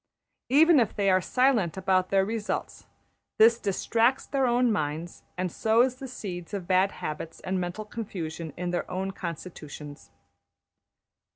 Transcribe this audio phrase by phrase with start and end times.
[0.49, 2.87] Even if they are silent about their results,
[3.37, 8.51] this distracts their own minds, and sows the seeds of bad habits and mental confusion
[8.57, 10.09] in their own constitutions.